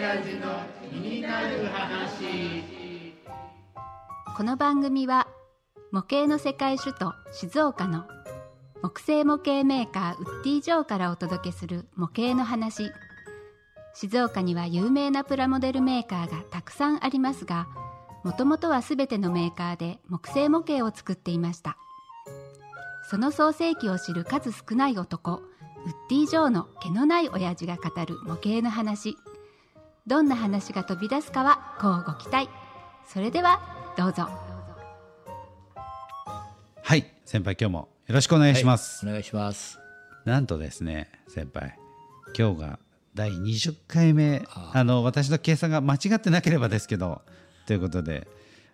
[0.00, 3.12] 親父の気になる話
[4.34, 5.28] この番組は
[5.92, 8.04] 模型の世界首都静岡の
[8.80, 12.90] 木製模型メーカーウッディ・ジョーからお届けする模型の話。
[13.92, 17.68] 静岡には有名なプラモデルメーカーがたくさんありますが
[18.24, 21.76] もともとは全てのメーカーで木製模型を作っていました。
[23.10, 25.42] その創世記を知る数少ない男ウッ
[26.08, 29.18] ディ・ジョーの毛のない親父が語る模型の話。
[30.06, 32.48] どんな話が飛び出すかはこうご期待。
[33.06, 33.60] それでは
[33.96, 34.28] どうぞ。
[36.82, 39.78] はい先輩今日もよろしくお願いします、お願いします。
[40.24, 41.78] なんとですね先輩
[42.36, 42.78] 今日が
[43.14, 44.42] 第20回目。
[44.48, 44.84] ああ。
[44.84, 47.22] の私の計算が間違ってなければですけど
[47.66, 48.26] ということで、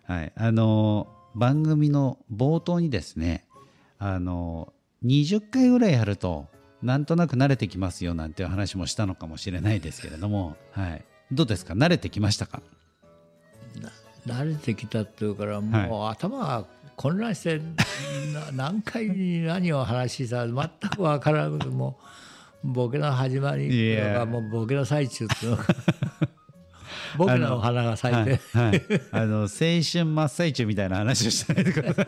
[0.05, 3.45] はい、あの番組の冒頭にですね
[3.99, 4.73] あの
[5.05, 6.47] 20回ぐらいやると
[6.81, 11.73] なんとなく慣れてきますよなんていう話もしたのかもしれないですけれども、はい、どうですか？
[11.73, 12.61] 慣れてきましたか？
[14.25, 16.65] 慣れてきたっていうからもう頭が
[16.97, 17.61] 混乱して
[18.33, 21.97] な何回に何を話した全く分からなくても
[22.63, 25.73] うボケの始まりとかもうボケの最中っていう のか
[27.17, 28.39] ボケの花が咲いて。
[28.53, 28.69] はい。
[28.69, 28.81] はい、
[29.11, 32.07] あの青春真っ最中みたいな話をしないでください。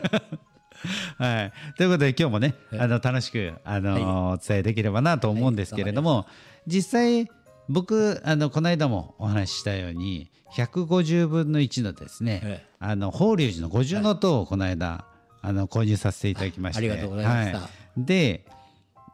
[1.22, 6.26] はい、ということで今日もねあの楽しくあの、お伝えできればなと思うんですけれども、
[6.66, 7.30] 実際
[7.70, 12.66] 僕あのこの間もお話ししたように150分の1のですね、ええ。
[12.80, 15.04] あの法隆寺の五重塔をこの間、
[15.40, 17.58] あの購入させていただきまして、ありがとうございました。
[17.58, 17.70] はい。
[17.96, 18.44] で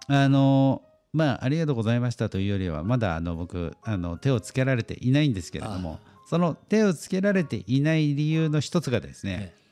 [0.08, 0.82] あの
[1.12, 5.98] まあありがとうございましたというよりはまだあの僕あの手をつけられていないんですけれども
[6.28, 9.65] その手をつけられていない理由の一つがですね、え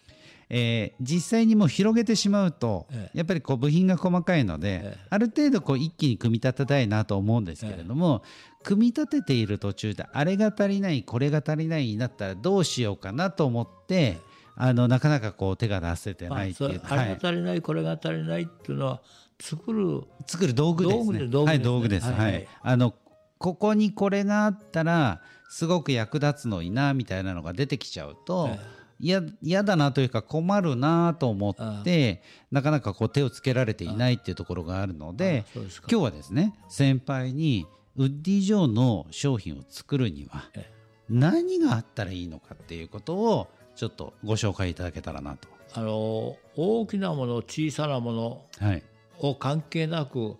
[0.51, 5.07] ー実際にもう広げてしまうと、えやっぱりこう部品が細かいので、ええ。
[5.11, 8.23] ある程度こう一気に組み立てたいなと思うんですけれども、
[8.63, 14.19] 組み立てている途中であれが足りないこれが足りないになったらどうしようかなと思って
[14.57, 17.09] あのなかなかこう手が出せてまあないっていう、あはい。
[17.09, 19.01] れが足りないこれが足りないっていうのは
[19.41, 21.27] 作る作る道具ですね。
[21.29, 22.07] 道具ではい、道具です。
[22.07, 22.33] はい、道具です。
[22.33, 22.49] ねはい。
[22.63, 22.95] あの
[23.39, 28.49] ここにこれがあったらすごく役立つのになみたいなのが出てきちゃうと。
[28.51, 28.61] えいや
[29.05, 37.67] 嫌だなというか困るなと思ってなかなかこう手をつけられていないっていうところがあるので今日はですね先輩に
[37.97, 40.71] ウッディ・ジョーの商品を作るにはえ。
[41.11, 45.49] 何があったらいいのかっていうことをちょっとご紹介いただけたらなと。
[45.75, 48.83] あの大きなもの小さなものはい、
[49.19, 50.37] を関係なく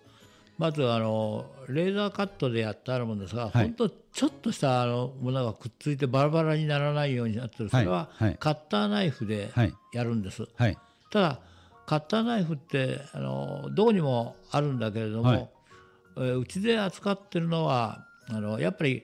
[0.57, 3.65] まずあのレーザーカットでやってあるものですが、はい。
[3.65, 7.69] 本当ちょっとしたあのものがくっついてバラバラにならないようになってる。
[7.69, 9.73] それはカッターナイフではい。
[9.93, 10.77] やるんです、はい。
[11.11, 11.39] ただ
[11.85, 15.49] カッターナイフってあのどこにもあるんだけれども、はい。
[16.17, 19.03] えーうちで扱ってるのはあのやっぱり、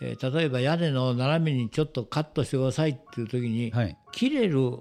[0.00, 3.96] えー例えば屋根の斜めにちょっとカットしてくださいっていう時に、はい。
[4.10, 4.78] 切れる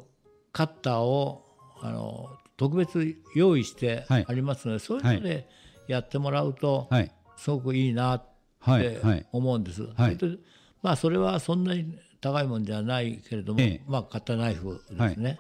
[0.51, 1.45] カッターを
[1.81, 4.25] あの特別用意してはい。
[4.27, 5.47] ありますので、そういうので
[5.89, 7.11] やってもらうと、はい。
[7.35, 8.23] すごくいいなっ
[8.59, 9.25] はいてはい。
[9.31, 9.83] 思うんです。
[9.97, 10.17] はい。
[10.19, 10.41] それと
[10.83, 13.81] まあそれはそんなに高いもんじゃないけれども、ええ。
[13.87, 15.39] まあカッターナイフですね。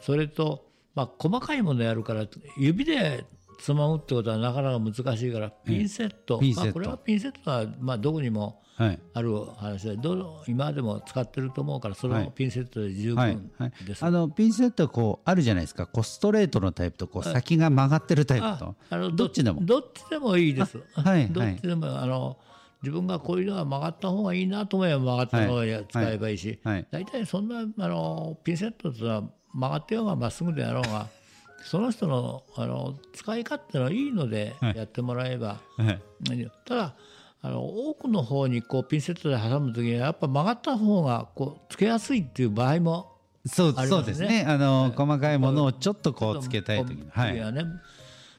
[0.00, 3.24] それとまあ細かいものやるから指で
[3.60, 6.66] つまむってことはなかなか難しいからピンセット、ピンセット。
[6.66, 8.98] まあこれはピンセットはまあどこにもはい。
[9.12, 12.24] ある話でどの今でも使ってると思うからそはい。
[12.24, 13.34] のピンセットで十はい。
[13.34, 13.72] 分はい。
[13.84, 14.02] です。
[14.02, 15.86] あのピンセットはこうあるじゃないですか。
[15.86, 18.74] こうストレートのタイプとこう先が曲がってるタイプと。
[18.88, 19.60] あのどっちでも。
[19.62, 20.78] どっちでもいいです。
[20.94, 22.38] あはいどっちでもあの
[22.82, 26.86] 自分がこういうのが曲がった方がいいなと思えば曲がったのをや使えばいいし、はい。
[26.90, 29.22] 大体そんなあのピンセットってのは
[29.52, 31.06] 曲がってようがまっすぐでやろうが
[31.62, 36.50] その人のあの使い勝手のいいのでやってもらえば、はい。
[36.64, 36.94] ただ
[37.42, 43.16] あの奥の方にこうピンセットで挟む時にはやっぱ曲がった方がこうつけやすいっていう場合も
[43.46, 44.44] そうそうですね。
[44.46, 47.40] あの細かいものをちょっとこうつけたい時にはい。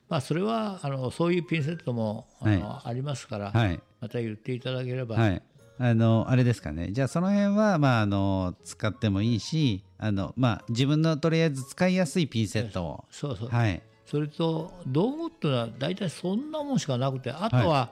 [0.10, 3.80] まあ、それはあのそういうピンセットもあの、ありますから、はい。
[4.02, 5.42] また言っていただければ、はい
[5.84, 6.90] あのあれですかね。
[6.92, 13.06] じゃあその辺はまああの使ってもいいしあのまあ自分のとりあえず使いやすいピンセットを。
[13.10, 13.82] そうそう、はい。
[14.06, 17.90] それと道具っていうのは大体そんなもんしかなくてあとは、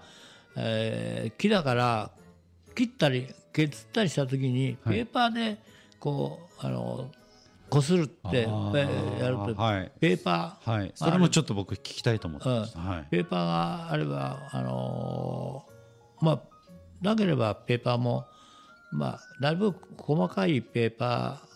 [0.56, 2.12] えー木だから
[2.76, 5.58] 切ったり削ったりした時にペーパーで
[6.00, 7.10] こうあの
[7.70, 9.20] こするってえー。
[9.24, 9.92] やると、はい。
[10.00, 10.92] ペーパー、はい。
[10.94, 12.80] それもちょっと僕聞きたいと思ってうんました。
[12.80, 13.08] はい。
[13.10, 16.40] ペーパーがあれば、あのーまあ、
[17.02, 18.28] なければペーパーも、
[18.92, 21.48] まあ、なるべく細かいペーパー、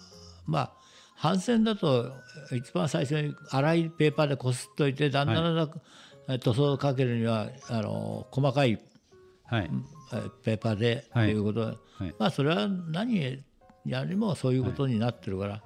[0.46, 0.72] まあ、
[1.16, 2.12] 反線だと
[2.52, 5.72] 一番最初に粗いペーパーでこすっといてだんだんだんだん、
[6.30, 8.80] え塗装をかけるにはあのー細かい
[9.46, 9.70] はい。
[10.14, 11.30] えーペーパーでとはい。
[11.32, 11.66] いうこと。
[11.66, 12.16] で、はい。
[12.20, 13.44] まあそれは何
[13.86, 15.64] やりもそういうことになってるから、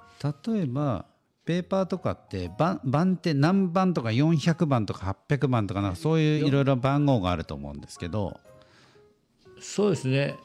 [0.48, 1.06] 例えば
[1.46, 8.40] ペーパーとかって番番って何番とか400番とか800番とかなんかそういういろいろ番号があると思うんですけど
[9.60, 10.36] そうですね。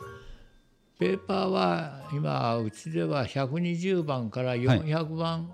[0.98, 5.52] ペーパーは今うちでは120番から400番、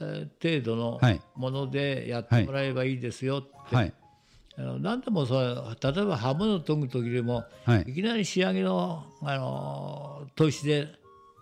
[0.00, 1.20] えー程度のはい。
[1.36, 3.92] ものでやってもらえばいいですよって、はい。
[4.56, 7.82] あの何でもそう例えば刃物研ぐ時でも、はい。
[7.88, 10.88] い、きなり仕上げの、あの砥石で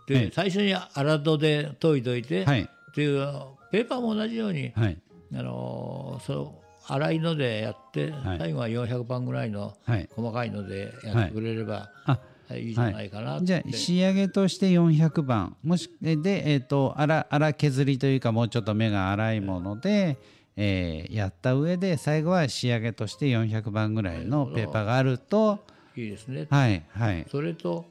[0.07, 0.31] で、はい。
[0.33, 2.63] 最初に荒戸で研いといて、はい。
[2.63, 3.27] っていう
[3.71, 4.99] ペーパーも同じように、はい。
[5.35, 8.39] あのそう粗いのでやって、はい。
[8.39, 10.09] 最後は400番ぐらいのはい。
[10.15, 12.19] 細かいのでやってくれれば、あ
[12.55, 15.57] い、いじゃないかなって、じゃあ仕上げとして400番。
[15.63, 20.19] もしでえっ、と粗粗削りというかもうちょっと目が粗いもので、
[20.57, 25.65] えーやった上で最後は仕上げとして400番ぐらいのペーパーがあると
[25.97, 27.27] いいですね、はいはい。
[27.31, 27.87] それと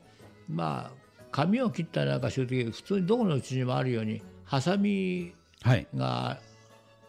[0.50, 1.02] まあ
[1.32, 5.88] 紙を切ったりなんかする時普通にどこのうちにもあるようにハサミはい。
[5.96, 6.40] が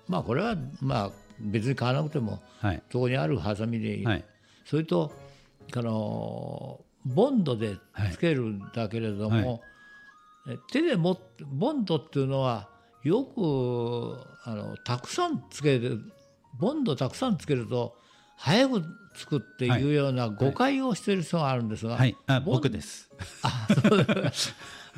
[0.08, 2.82] まあこれはまあ別に買わなくてもはい。
[2.90, 4.24] そこにあるハサミでいい、はい。
[4.64, 5.12] それと
[5.74, 7.76] あのボンドで
[8.12, 9.62] つけるんだけれども、
[10.48, 12.68] え手で持ってボンドっていうのは
[13.02, 16.00] よくあのたくさんつける
[16.58, 17.96] ボンドたくさんつけると
[18.36, 18.82] 早く
[19.16, 22.16] つくっていうような誤解をしている人があるんですが、はい。
[22.26, 23.10] あボン僕です。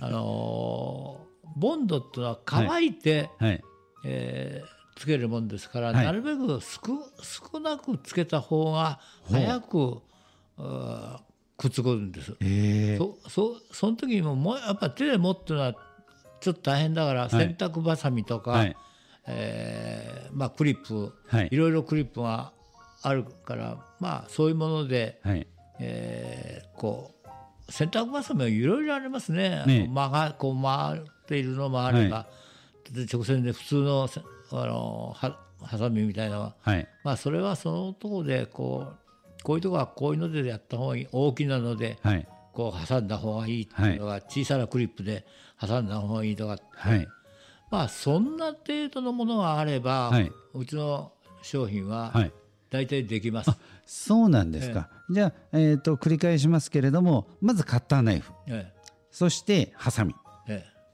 [0.01, 1.21] あの
[1.57, 3.63] ボンドっていうのは乾いて、はい。
[4.05, 6.07] えーつけるもんですから、はい。
[6.07, 6.81] なるべく少
[7.23, 9.01] 少なくつけた方が
[9.31, 10.03] 早く
[11.57, 12.35] くっつくんです。
[12.41, 15.75] えー、そそその時にももうやっぱ手で持ってるのは
[16.41, 18.77] ちょっと大変だから、洗濯ばさみとか、はい。
[19.27, 21.49] えーまあ、クリップ、はい。
[21.51, 22.53] いろいろクリップが
[23.03, 25.47] あるから、まあ、そういうもので、はい。
[25.81, 27.15] えーこう
[27.73, 29.65] 洗濯ばさみはいろいろありますね。
[29.67, 29.89] ね。
[29.89, 32.27] 曲がこう回っているのもあれば、
[32.93, 34.21] で直線で普通のせ
[34.63, 36.37] あのはハサミみたいな。
[36.37, 36.89] のははい。
[37.03, 42.27] まあそれはそのところでこうこういうとこはこういうのでやった方がいい大きなのではい。
[42.53, 45.27] こう挟んだ方がいいっていうのが、小さなクリップで
[45.61, 47.07] 挟んだ方がいいとかはい。
[47.71, 50.31] まあそんな程度のものがあれば、はい。
[50.55, 51.13] うちの
[51.43, 52.33] 商品ははい。
[52.71, 53.51] 大体できます。
[53.87, 58.33] そうなんですか、じゃあ、えー、と繰り返しますけれどもまずカッターナイフ。
[58.49, 58.73] え
[59.11, 60.15] そしてハサミ。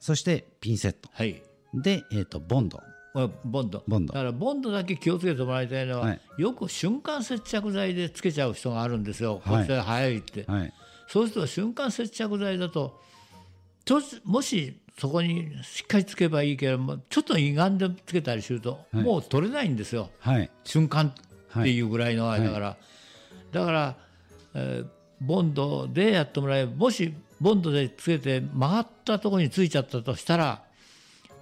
[0.00, 1.10] そしてピンセット。
[1.12, 1.42] はい。
[1.74, 2.82] で、えー、とボンド
[3.44, 3.82] ボンド。
[3.86, 4.12] ボンド。
[4.12, 6.20] だからボンドだけ気をつけてもらいたいのは、はい。
[6.38, 9.56] よく瞬間接着剤でつけちゃう人があるんですよ、はい。
[9.56, 10.72] こっちで早いって、はい。
[11.08, 13.00] そうすると瞬間接着剤だと
[14.24, 19.02] もしそこにしっかりつけばいいけれどもちょっと歪んでつけたりすると、はい。
[19.02, 20.10] もう取れないんですよ。
[20.20, 20.50] はい。
[20.64, 21.12] 瞬間
[21.58, 22.76] っていうぐらいの間だから、
[23.52, 23.96] だから、
[24.54, 24.86] えー
[25.22, 27.12] ボンドでやってもらえばもし
[27.42, 30.62] ボンドでつけて曲がったところについちゃったとしたら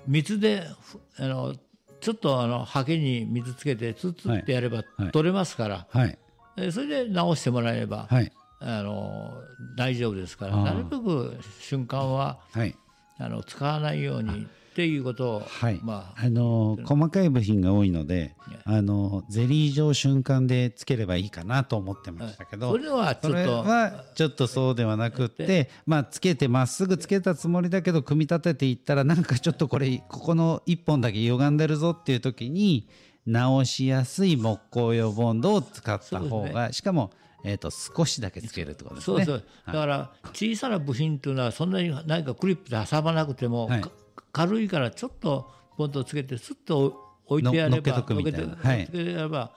[0.09, 1.55] 水でふあの
[2.01, 5.11] ちょっとあのハケに水つけてツッツッってやればはい。
[5.13, 6.19] 取れますから、はい。
[6.57, 8.33] えーそれで直してもらえれば、はい。
[8.61, 9.33] あの
[9.77, 10.57] 大丈夫ですから。
[10.57, 12.75] なるべく瞬間ははい。
[13.19, 14.47] あの使わないように
[14.79, 23.65] っていうことを、はい、まああのー細かい部品が多いので、あのーゼリー状瞬間でつければいいかなと思ってましたけど、それはちょっと。
[23.65, 32.89] はちょっとそうではなくって、まあ、つけてまっすぐつけたつもりだけど組み立てていったらなんかちょっとこれここの1本だけ歪んでるぞっていう時に
[33.27, 37.11] 直しやすい木工用ボンドを使った方が、しかも、
[37.43, 39.25] えー、と少しだけつけるってことですね。
[39.25, 39.45] そうそう。
[39.67, 43.81] だから小さな部品っていうのはそんなに何かクリップで挟まなくても、はい。
[43.81, 43.91] か
[44.33, 48.89] 軽いからちょっとボンドをつけてスッと置いてやればのっけとくはい。
[48.93, 49.53] れば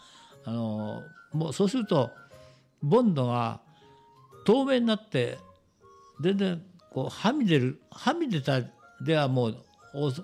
[0.45, 1.03] あの
[1.33, 2.09] もうそうすると
[2.81, 3.61] ボンドが
[4.45, 5.37] 透明になって
[6.21, 8.61] 全然こうはみ出るはみ出た
[9.03, 9.57] ではもう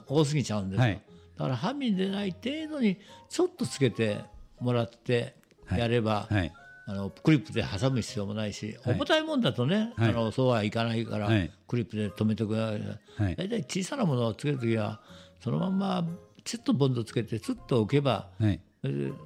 [0.08, 1.02] 多すぎちゃうんですよ、はい。
[1.38, 2.98] だからはみ出ない程度に
[3.30, 4.20] ちょっとつけて
[4.60, 5.36] もらって
[5.72, 6.54] やれば、はい
[6.90, 8.96] あのクリップで挟む必要もないし、はい。
[8.96, 10.10] 重たいもんだとね、はい。
[10.10, 11.52] あのそうはいかないから、はい。
[11.68, 12.56] クリップで留めておく。
[12.56, 13.36] はい。
[13.36, 15.02] 大体小さなものをつけるときは
[15.42, 16.08] そのまんま
[16.46, 18.30] ちょっとボンドつけてつっと置けば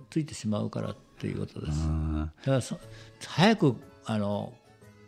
[0.10, 1.78] ついてしまうからっていうことです。
[1.86, 2.80] あだからそ
[3.28, 3.76] 早く
[4.06, 4.54] あの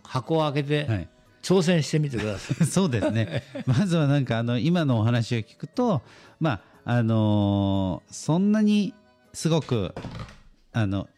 [0.04, 1.08] 箱を開けて
[1.42, 2.66] 挑戦してみてください。
[2.70, 3.42] そうですね。
[3.66, 6.04] まずはなんかあの今のお話を聞くと、
[6.40, 8.94] まああのーそんなに
[9.34, 9.96] すごく
[10.72, 11.10] あの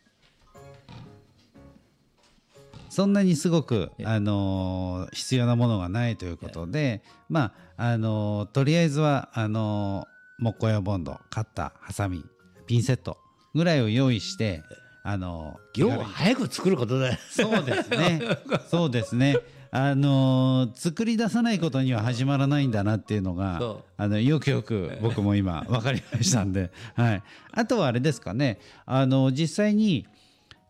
[2.95, 12.23] そんなにすごくあのー必要なものがないということで、まああのーとりあえずはあのー木工用ボンド、カッター、ハサミ、
[12.67, 13.17] ピンセット
[13.53, 14.63] ぐらいを用意して。
[15.07, 18.21] あの要は気軽に早く作ることだよそうですね。
[18.67, 19.37] そうですね。
[19.69, 30.07] あのー作り出さないことには始まらないんだなっていうのがあのよくよく僕も今分かりましたんで、はい、あとはあれですかねあの実際に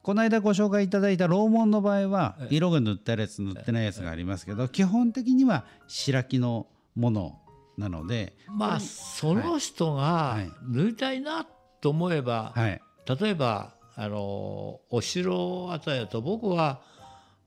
[0.05, 7.39] この間ご紹介いただいた楼門の場合は色が塗ってあるやつ塗ってないやつがありますけど基本的には白木のもの
[7.75, 10.51] なのでまあその人がはい。
[10.67, 11.47] 塗りたいな
[11.81, 12.81] と思えば、はい。
[13.19, 16.81] 例えばあのお城あたりだと僕は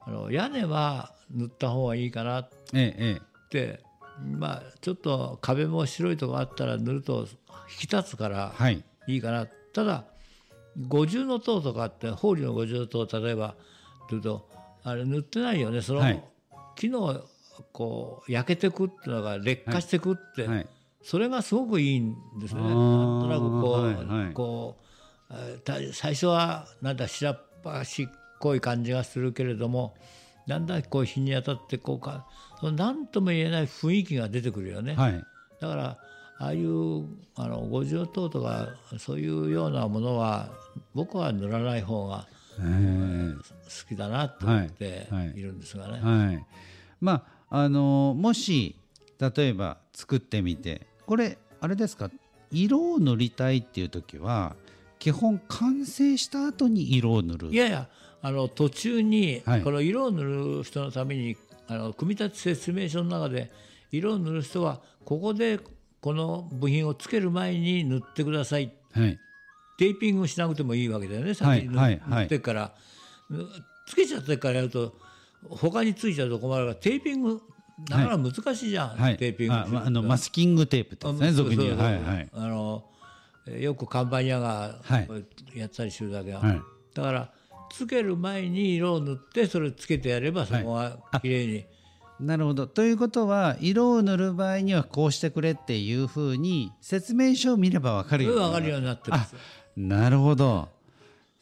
[0.00, 3.84] あの屋根は塗った方がいいかなっえええて
[4.20, 7.28] まあちょっと壁も白いとこあったら塗ると
[7.70, 8.82] 引き立つからい。
[9.06, 10.06] いいかな、ただ
[10.76, 13.54] 五重の塔とかって法理の五重塔例えば
[14.10, 14.48] 塗ると
[14.84, 15.82] あれ塗ってないよね。
[15.82, 16.22] その、はい。
[16.76, 17.24] 木の
[17.72, 20.66] こう焼けてくっていうのが劣化してくって、はい。
[21.02, 22.60] それがすごくいいんですね。
[22.60, 24.24] あなんーとなくこう、はい。
[24.24, 24.32] はい。
[24.32, 24.76] こ
[25.30, 28.08] う最初はなんだ白っ端っ
[28.38, 29.94] こい感じがするけれども
[30.46, 32.26] だんだんこう日に当たってこうか
[32.60, 34.94] その何とも言えない雰囲気が出てくるよね。
[34.94, 35.24] はい。
[35.60, 35.98] だから
[36.38, 37.04] ああいう
[37.36, 38.68] あの五重塔とか
[38.98, 40.48] そういうようなものは
[40.94, 42.26] 僕は塗らない方が
[42.60, 46.00] ええ好きだなと思ってはいはいいるんですがね。
[46.00, 46.44] はい、
[47.00, 48.76] まああのもし
[49.18, 52.10] 例えば作ってみてこれあれですか？
[52.50, 54.54] 色を塗りたいっていう時は
[54.98, 57.48] 基本完成した後に色を塗る。
[57.48, 57.88] いやいや
[58.22, 59.62] あの途中にはい。
[59.62, 60.22] この色を塗
[60.58, 63.50] る人のためにあの組み立て説明書の中で
[63.90, 65.58] 色を塗る人はここで
[66.00, 69.18] この部品をつける前に塗ってくださいはい。
[69.78, 71.26] テーピングしなくてもいいわけだよね。
[71.26, 72.24] はい先に塗,、はいはい。
[72.26, 72.74] ってから。
[73.30, 73.46] ぬ
[73.86, 74.94] つけちゃってからやると
[75.48, 77.40] 他についちゃうと困るからテーピング
[77.88, 81.84] なかなか難しいじゃん、はいテーピングあまあのマスキングテープですねあ俗にそうそうそう。
[81.84, 82.28] はいはい。
[82.32, 82.84] あの
[83.46, 85.08] えよく看板屋がはい。
[85.54, 86.60] やったりするだけは、はい。
[86.94, 87.30] だから
[87.70, 91.64] つける前に色を塗ってそれをつけてやればそこは綺麗に、
[92.20, 99.34] なるほどということは色を塗る場合にはこうしてくれっていうふうに説明書を見れば分かるようにな分かるようになってます。
[99.76, 100.68] なるほど。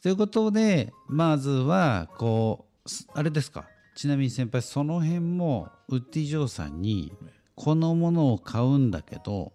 [0.02, 3.64] ということでまずはこうすあれですか
[3.94, 7.12] ちなみに先輩その辺もウッディ・ジョーさんに
[7.54, 9.52] このものを買うんだけど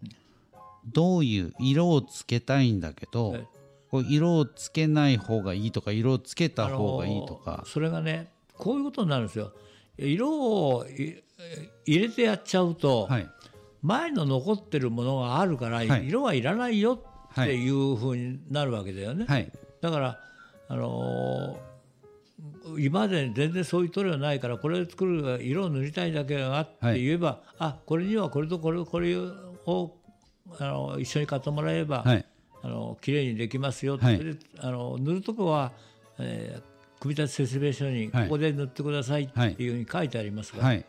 [0.91, 3.45] どういう色をつけたいんだけどえ
[3.91, 9.51] こう色をつけない方がいいとか色をつけた方がいいとかそれがねこういうことになるんですよ。
[10.07, 11.23] 色をい
[11.85, 13.29] 入れてやっちゃうと、はい。
[13.81, 16.07] 前の残ってるものがあるから、はい。
[16.07, 19.25] 色はいらないよっていうふうになるわけだよね。
[19.27, 19.51] はい。
[19.81, 20.19] だから、
[20.67, 21.71] あのー
[22.77, 29.95] 今まで全然そういう塗料ないからこれを作る色を塗りたいだけがって言えば、あこれにはこれとこれこれを
[30.57, 32.25] あの一緒に買ってもらえれば、はい。
[32.63, 34.39] あの綺麗にできますよって、はい。
[34.59, 35.71] あの塗るとこは、
[36.19, 36.70] えー
[37.01, 38.29] 組み立て説明書にこはい。
[38.29, 40.85] こで塗ってくださいっていうふうに書いてありますが、はい。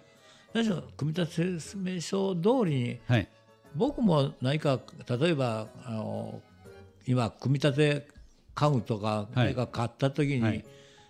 [0.52, 3.28] 何しろ組み立て説明書通りにはい。
[3.74, 4.78] 僕も何か
[5.08, 6.42] 例えばあの
[7.06, 8.06] 今組み立て
[8.54, 9.54] 家具とかはい。
[9.54, 10.64] 何か買った時に、はい。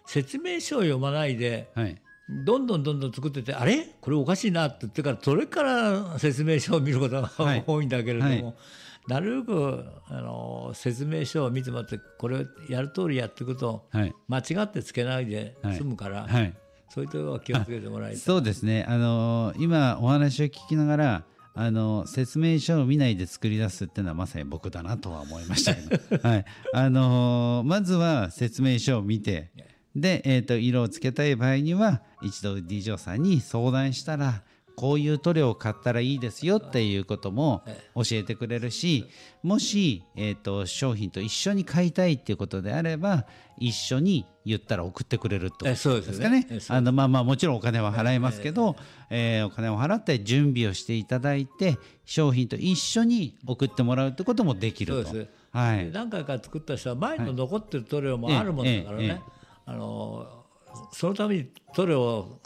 [0.06, 2.00] 説明書を読まないではい。
[2.46, 3.84] どんどんどんどん作っててあれ？
[4.00, 7.64] これおかしいなって言ってからそれから説明書を見ることがはい。
[7.66, 8.54] 多いんだけれども、はい
[9.08, 14.14] なるべくあの説明書を見てもらってこれをやる通りやっていくとはい。
[14.28, 16.54] 間違ってつけないで済むから、はい。
[16.88, 18.20] そういうところは気をつけてもらいたい。
[18.20, 26.44] そうですね、あの今お話を聞きながらあの説明書を見ないで作り出すっていうのはまさに僕だなとは思いましたけど、 はい。
[26.72, 29.50] あのまずは説明書を見て
[29.96, 34.42] で、えー、と色をつけたい場合には一度 D ジョーさんに相談したら
[34.76, 37.62] こういう塗料を買ったらいいですよっていうことも
[37.94, 39.06] 教えてくれるし
[39.42, 43.26] もし、えー、と商品と一緒に買いたいっていうことであれば
[43.58, 46.46] 一緒に言ったら送ってくれるとえそうですかね。
[46.50, 48.76] えそうあのまあまあもちろんお金は払いますけど、
[49.08, 55.10] えーお金を払って準備をしていただいて商品と一緒に送ってもらうってこともできると。
[55.10, 55.30] そうです。
[55.52, 59.20] はい、何回か作った人は前の残ってる塗料もあるもんだからね、ええええ。
[59.66, 60.44] あの
[60.92, 62.40] そのために塗料を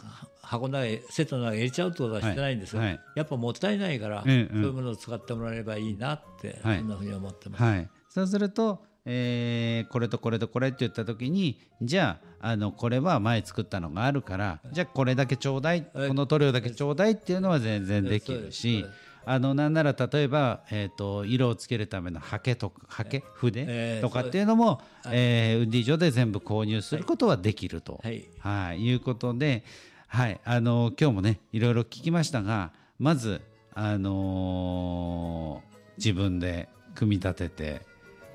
[0.47, 2.89] 箱の中にセットの中に入れちゃうってことはしてないんですよ、はい。
[2.91, 2.99] はい。
[3.15, 6.79] やっぱもったいないから、ええそういうものを使ってもらえればいいなって、はい。
[6.79, 7.63] そんなふうに思ってます。
[7.63, 16.07] はい、そうすると、えーこれとこれとこれって言った時にじゃああのこれは前作ったのがあるからじゃあこれだけちょうだいはい。
[16.09, 18.85] この塗料だけちょうだいっていうのは全然できるし
[19.25, 23.65] あのなんなら例えば、えー、と色をつけるためのハケとかハケ筆、え
[23.99, 28.25] えとかっていうのも、えーウッディ上で全部購入することはできると、はい。
[28.39, 29.65] はい、いうことで、
[30.07, 33.41] はい、あの今日もねいろいろ聞きましたがまず、
[33.73, 37.81] あのー自分で組み立てて、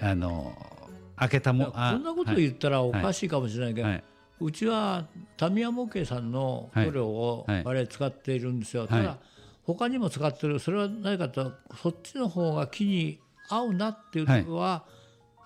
[0.00, 0.82] あのー
[1.16, 3.96] 開けたもこんなこと言ったらおかしいかもしれないけど、はい。
[3.96, 4.04] はい
[4.40, 7.62] うちはタミヤ模型さんの塗料をはい。
[7.64, 8.88] あれ使っているんですよ、い。
[8.88, 9.18] ただ
[9.64, 10.58] 他にも使ってる。
[10.58, 14.84] それは何かとそっちの方が木に合うなっていう時は、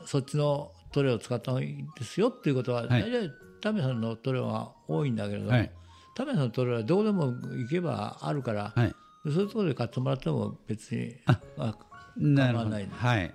[0.07, 2.89] そっちの塗料を使った方がいいですよっていうことは、い。
[2.89, 3.31] 大体
[3.61, 5.69] タミヤさんの塗料が多いんだけれども、
[6.17, 8.95] はいタミヤさんの塗料はどこでも行けばあるから、はい。
[9.25, 11.77] そういうところで買ってもらっても別にまあ
[12.17, 12.71] なるほど。
[12.71, 13.35] はい。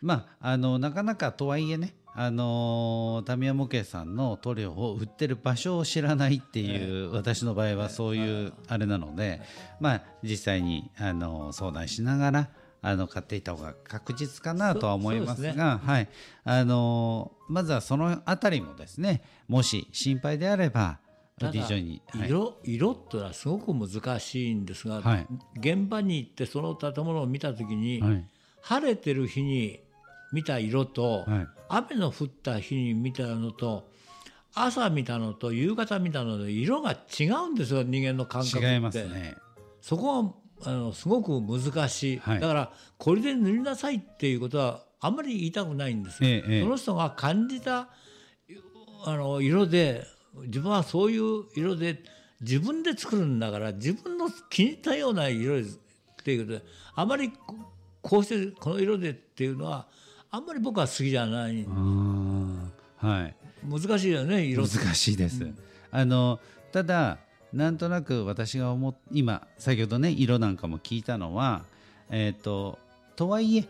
[0.00, 9.40] まああのなかなかとはいえねあのタミヤ模型さんの塗料を売ってる場所を知らないっていう、私の場合はそういうあれなので、
[9.80, 12.48] まあ実際にあの相談しながら
[12.82, 16.08] あの買っていった方が確実かなとは思いますが、はい。
[16.44, 20.98] あのまずはそのあたりもですねもし心配であれば
[21.50, 22.28] ただに、はい。
[22.28, 25.26] 色色っていうのはすごく難しいんですが、はい。
[25.58, 28.24] 現場に行ってその建物を見た時に、はい。
[28.60, 29.80] 晴れてる日に
[30.32, 31.48] 見た色と、はい。
[31.68, 33.88] 雨の降った日に見たのと
[34.54, 38.72] 朝見たのと夕方見たので色が違うんですよ人間の感覚って。
[38.74, 39.36] 違いますね。
[39.80, 40.32] そこは
[40.64, 42.40] あのすごく難しい、はい。
[42.40, 46.62] だからこれで塗りなさいっていうことはあんまり言いたくないんですええ。
[46.62, 47.88] その人が感じた
[49.04, 50.04] あの色で
[50.34, 52.02] 自分はそういう色で
[52.40, 55.78] 自分で作るんだから自分の気に入ったような色です
[56.20, 57.56] っていうことであまりこ
[58.02, 59.86] こうしてこの色でっていうのは
[60.30, 61.64] あんまり僕は好きじゃない、
[62.96, 63.34] はい。
[63.64, 64.66] 難しいよね色。
[64.66, 65.46] 難しいです。
[65.90, 66.40] あの
[66.72, 67.18] ただ
[67.52, 71.64] なんとなく私が思っ今先ほどね色なんかも聞いたのは
[72.10, 72.78] えっ、と
[73.14, 73.68] とはいえ、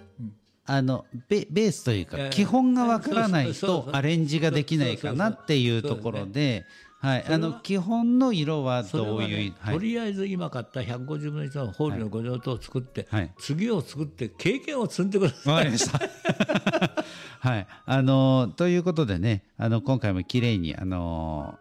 [0.65, 2.31] あのベベースというか、ええ。
[2.31, 6.67] 基本がわからないとアレンジができないかなっていうところで、
[7.01, 7.25] はい。
[7.29, 9.75] あの基本の色はどういう、ね、はい。
[9.75, 13.33] とりあえず今買った150分の1のホールの五条塔を作って、はい。
[13.39, 15.55] 次を作って経験を積んでください。
[15.55, 16.01] わかりました。
[17.41, 21.59] はい、あのということでね、あの今回も綺麗にあの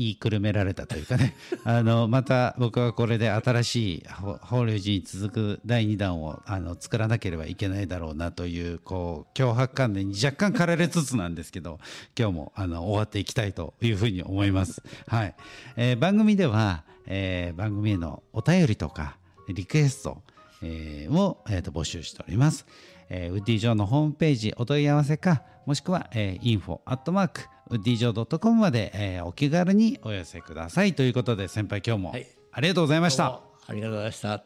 [0.00, 1.34] 言いくるめられたというかね、
[1.64, 11.78] あのまた僕はこれで新しいほ法隆寺に続く第2弾をあの作らなければいけないだろうなというこう脅迫観念に若干駆られつつなんですけど、
[12.18, 14.82] 今日もあの終わっていきたいというふうに思います。
[15.06, 15.34] はい、
[15.76, 20.22] えー番組では、えー番組へのお便りとかリクエスト
[20.62, 22.64] えーを、えーと募集しております。
[23.10, 26.80] えーウッディジョーのホームページお問い合わせか、もしくは、えー、info
[27.12, 33.24] マークウッディジョー .com まで、えーお気軽にお寄せくださいということで先輩今日もはいありがとうございました。
[33.24, 34.44] どうもありがとうございました。